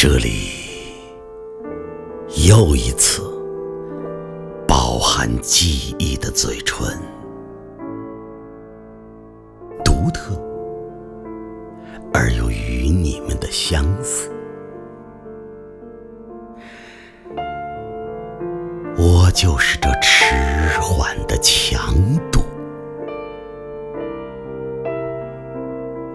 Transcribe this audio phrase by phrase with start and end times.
[0.00, 0.52] 这里
[2.46, 3.20] 又一次
[4.64, 6.96] 饱含记忆的嘴唇，
[9.84, 10.40] 独特
[12.14, 14.30] 而又与你们的相似。
[18.96, 20.32] 我就是这迟
[20.80, 21.92] 缓的强
[22.30, 22.44] 度，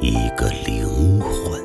[0.00, 1.58] 一个灵魂。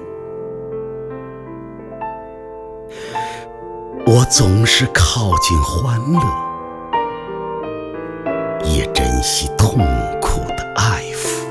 [4.05, 6.19] 我总是靠近欢乐，
[8.63, 9.79] 也珍惜痛
[10.21, 11.43] 苦的爱抚。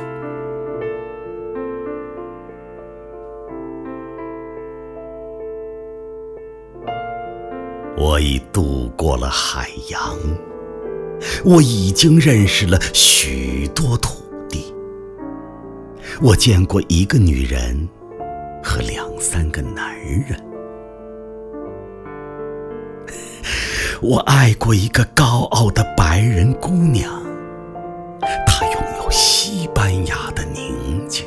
[7.96, 10.16] 我已渡过了海洋，
[11.44, 14.72] 我已经认识了许多土地。
[16.22, 17.88] 我见过一个女人
[18.62, 20.53] 和两三个男人。
[24.00, 27.10] 我爱过一个高傲的白人姑娘，
[28.46, 31.24] 她拥有西班牙的宁静。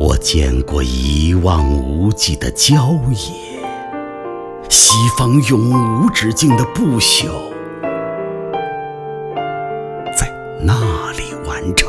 [0.00, 3.60] 我见过一望无际的郊野，
[4.68, 7.26] 西方永无止境的不朽，
[10.16, 10.30] 在
[10.62, 11.88] 那里完成。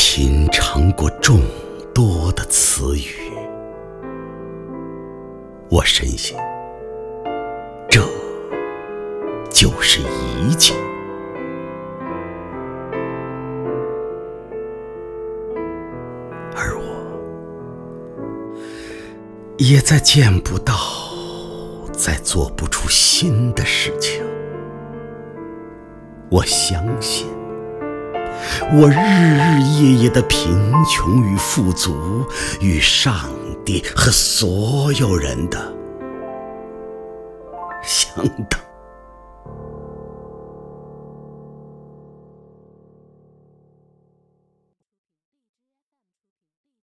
[0.00, 1.40] 品尝过众
[1.92, 3.32] 多的词语，
[5.68, 6.36] 我深信，
[7.90, 8.00] 这
[9.50, 10.72] 就是一切。
[16.54, 16.82] 而我，
[19.58, 20.74] 也再见不到，
[21.92, 24.22] 再做不出新的事情。
[26.30, 27.37] 我相信。
[28.72, 30.50] 我日日夜夜的贫
[30.84, 32.26] 穷与富足，
[32.60, 33.30] 与上
[33.64, 35.72] 帝和所有人的
[37.82, 38.67] 相当。